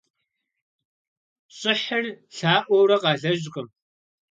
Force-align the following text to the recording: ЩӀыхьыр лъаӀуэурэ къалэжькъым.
ЩӀыхьыр 1.57 2.05
лъаӀуэурэ 2.35 2.97
къалэжькъым. 3.01 3.67